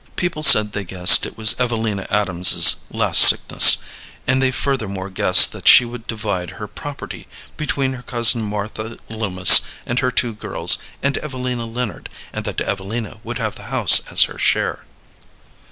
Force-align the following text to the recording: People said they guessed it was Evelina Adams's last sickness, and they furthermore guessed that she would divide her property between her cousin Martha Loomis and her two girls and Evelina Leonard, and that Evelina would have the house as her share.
People 0.15 0.41
said 0.41 0.71
they 0.71 0.83
guessed 0.83 1.27
it 1.27 1.37
was 1.37 1.53
Evelina 1.59 2.07
Adams's 2.09 2.77
last 2.89 3.21
sickness, 3.21 3.77
and 4.25 4.41
they 4.41 4.49
furthermore 4.49 5.11
guessed 5.11 5.51
that 5.51 5.67
she 5.67 5.85
would 5.85 6.07
divide 6.07 6.49
her 6.57 6.65
property 6.67 7.27
between 7.55 7.93
her 7.93 8.01
cousin 8.01 8.41
Martha 8.41 8.97
Loomis 9.11 9.61
and 9.85 9.99
her 9.99 10.09
two 10.09 10.33
girls 10.33 10.79
and 11.03 11.19
Evelina 11.19 11.67
Leonard, 11.67 12.09
and 12.33 12.45
that 12.45 12.61
Evelina 12.61 13.19
would 13.23 13.37
have 13.37 13.55
the 13.57 13.65
house 13.69 14.01
as 14.11 14.23
her 14.23 14.39
share. 14.39 14.85